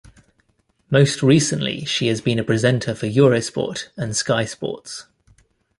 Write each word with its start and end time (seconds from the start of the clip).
Most 0.89 1.21
recently 1.21 1.85
she 1.85 2.07
has 2.07 2.21
been 2.21 2.39
a 2.39 2.43
presenter 2.43 2.95
for 2.95 3.05
Eurosport, 3.05 3.89
and 3.95 4.15
Sky 4.15 4.45
Sports. 4.45 5.05